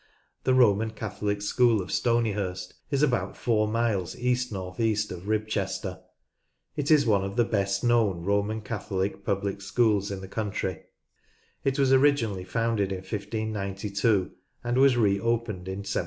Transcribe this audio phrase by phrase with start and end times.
[0.45, 6.01] The Roman Catholic School of Stoneyhurst is about four miles east north east of Ribchester.
[6.75, 10.85] It is one of the best known Roman Catholic public schools in the country;
[11.63, 14.31] it was originally founded in 1592
[14.63, 15.91] and was re opened in 1794.